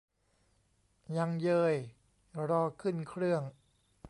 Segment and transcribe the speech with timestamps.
[1.17, 1.75] ยังเยย
[2.49, 3.41] รอขึ้นเครื่อง